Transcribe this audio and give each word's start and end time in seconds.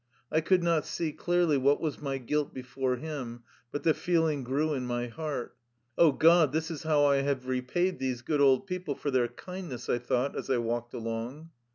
I 0.31 0.41
could 0.41 0.63
not 0.63 0.83
see 0.87 1.11
clearly 1.11 1.57
what 1.57 1.79
was 1.79 2.01
my 2.01 2.17
guilt 2.17 2.55
before 2.55 2.95
him, 2.95 3.43
but 3.71 3.83
the 3.83 3.93
feeling 3.93 4.43
grew 4.43 4.73
in 4.73 4.83
my 4.87 5.05
heart." 5.05 5.55
О 5.99 6.11
God, 6.11 6.53
this 6.53 6.71
is 6.71 6.81
how 6.81 7.05
I 7.05 7.17
have 7.17 7.45
repaid 7.47 7.99
these 7.99 8.23
good 8.23 8.41
old 8.41 8.65
people 8.65 8.95
for 8.95 9.11
their 9.11 9.27
kindness," 9.27 9.89
I 9.89 9.99
thought 9.99 10.35
as 10.35 10.49
I 10.49 10.57
walked 10.57 10.95
along. 10.95 11.51